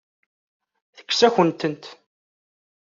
Tekkes-akent-tent. 0.95 1.83